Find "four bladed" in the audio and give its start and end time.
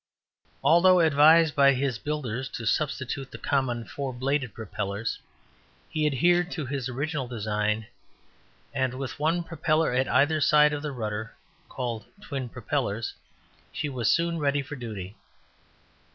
3.85-4.51